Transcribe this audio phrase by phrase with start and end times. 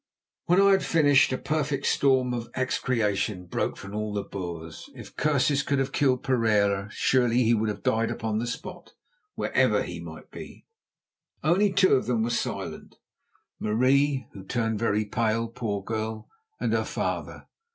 [0.45, 4.89] When I had finished a perfect storm of execration broke from the Boers.
[4.95, 8.93] If curses could have killed Pereira, surely he would have died upon the spot,
[9.35, 10.65] wherever he might be.
[11.43, 12.95] Only two of them were silent,
[13.59, 16.27] Marie, who turned very pale, poor girl,
[16.59, 17.45] and her father.